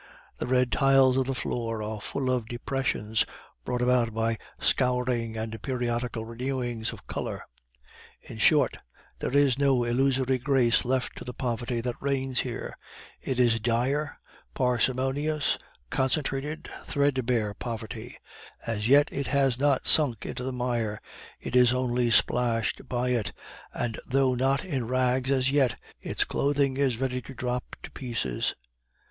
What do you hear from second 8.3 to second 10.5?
short, there is no illusory